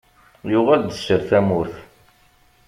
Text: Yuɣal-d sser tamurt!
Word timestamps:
Yuɣal-d 0.51 0.91
sser 0.97 1.21
tamurt! 1.29 1.75